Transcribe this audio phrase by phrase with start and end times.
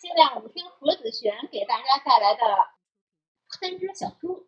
[0.00, 2.40] 现在我们听何子璇给大家带来的
[3.60, 4.46] 三只小猪。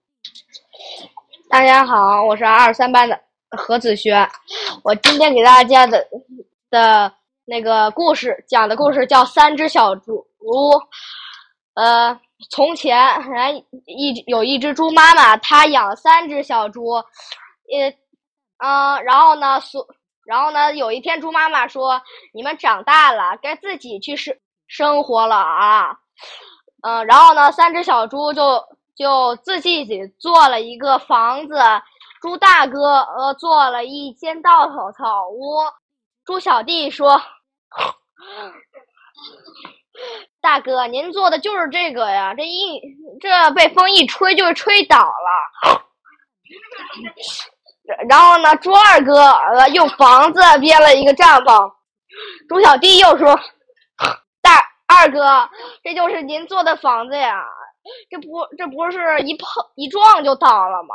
[1.51, 3.21] 大家好，我是二三班的
[3.51, 4.29] 何子轩。
[4.85, 6.07] 我今天给大家的
[6.71, 7.13] 的
[7.45, 10.25] 那个故事讲的故事叫《三只小猪》。
[11.75, 12.19] 呃，
[12.51, 12.97] 从前，
[13.31, 13.57] 人
[13.87, 16.93] 一有一只猪妈妈，她养三只小猪。
[16.93, 17.89] 呃，
[18.59, 19.87] 嗯，然后呢，所，
[20.25, 22.01] 然后呢，有一天，猪妈妈说
[22.33, 24.37] ：“你们长大了，该自己去生
[24.73, 25.97] 生活了啊。”
[26.83, 28.65] 嗯，然后呢，三只小猪就
[28.97, 29.87] 就自己
[30.19, 31.55] 做了一个房子。
[32.21, 35.59] 猪大哥呃做了一间稻草草屋。
[36.25, 37.21] 猪小弟说
[40.41, 42.35] ：“大哥，您做的就是这个呀？
[42.35, 42.81] 这一
[43.21, 45.83] 这被风一吹就吹倒了。”
[48.09, 51.73] 然后呢，猪二哥呃用房子编了一个帐篷，
[52.49, 53.39] 猪小弟又说
[54.93, 55.49] ：“二哥，
[55.83, 57.45] 这就是您做的房子呀？
[58.11, 60.95] 这不这不是一碰一撞就倒了吗？”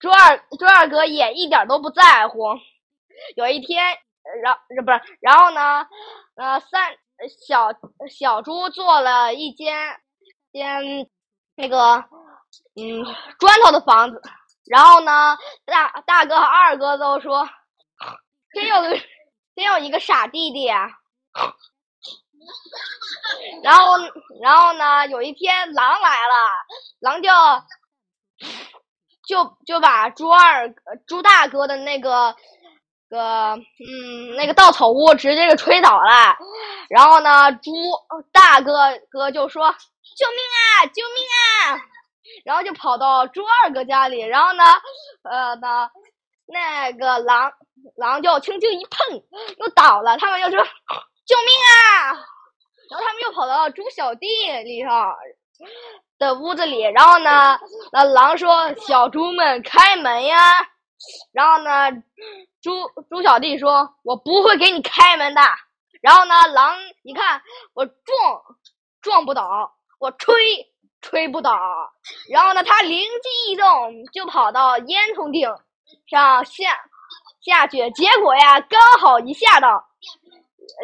[0.00, 2.54] 朱二朱二哥也一点都不在乎。
[3.34, 3.96] 有一天，
[4.42, 5.86] 然不是，然后呢，
[6.34, 6.96] 呃，三
[7.46, 7.70] 小
[8.10, 9.98] 小猪做了一间
[10.52, 11.08] 间
[11.54, 12.04] 那个
[12.74, 13.04] 嗯
[13.38, 14.20] 砖头的房子。
[14.66, 17.48] 然后呢，大大哥和二哥都说
[18.52, 18.82] ：“真有
[19.54, 20.88] 真有一个傻弟弟。”啊。
[23.62, 23.96] 然后，
[24.42, 26.34] 然后呢，有一天狼来了，
[27.00, 27.30] 狼就
[29.26, 30.72] 就就把猪二
[31.06, 32.34] 猪大哥的那个
[33.08, 36.36] 个嗯那个稻草屋直接给吹倒了。
[36.88, 37.72] 然后呢，猪
[38.32, 38.72] 大哥
[39.10, 39.72] 哥就说
[40.16, 40.86] ：“救命啊！
[40.86, 41.82] 救命啊！”
[42.44, 44.64] 然后就跑到猪二哥家里，然后呢，
[45.22, 45.90] 呃呢，
[46.46, 47.52] 那个狼
[47.96, 49.22] 狼就轻轻一碰，
[49.58, 50.16] 又倒了。
[50.18, 50.64] 他们就说
[51.26, 52.24] ：“救命啊！”
[53.46, 54.26] 跑到猪小弟
[54.64, 54.90] 里头
[56.18, 57.56] 的屋子里，然后呢，
[57.92, 60.36] 那狼说：“小猪们开门呀！”
[61.32, 61.92] 然后呢，
[62.60, 62.72] 猪
[63.08, 65.40] 猪小弟说：“我不会给你开门的。”
[66.02, 67.40] 然后呢，狼你看
[67.72, 68.42] 我撞
[69.00, 70.34] 撞不倒，我吹。
[71.02, 71.56] 吹不倒，
[72.32, 73.66] 然后呢，他灵机一动，
[74.12, 75.48] 就跑到烟囱顶
[76.08, 76.76] 上下
[77.40, 79.84] 下去，结果呀，刚好一下到，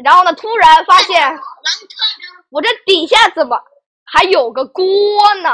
[0.05, 1.37] 然后呢，突然发现
[2.53, 3.59] 我这底下怎么
[4.05, 4.85] 还有个锅
[5.43, 5.51] 呢？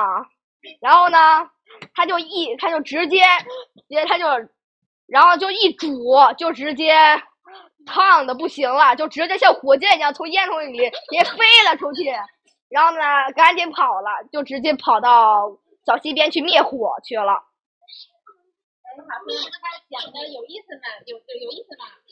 [0.80, 1.48] 然后呢，
[1.94, 3.22] 他就一，他就直接，
[3.88, 4.26] 直接他就，
[5.06, 7.22] 然后就一煮，就直接
[7.86, 12.12] 烫的不行了，就直接像火箭一样从烟囱里也飞了出去。
[12.68, 12.98] 然后呢，
[13.34, 17.44] 赶紧跑了，就直接跑到小溪边去灭火去了。
[19.88, 20.82] 讲的有意思吗？
[21.06, 21.86] 有有有意思吗？